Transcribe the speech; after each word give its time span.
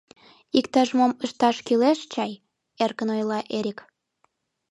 —Иктаж-мом 0.59 1.11
ышташ 1.25 1.57
кӱлеш 1.67 1.99
чай?— 2.13 2.31
эркын 2.83 3.09
ойла 3.15 3.39
Эрик. 3.57 3.79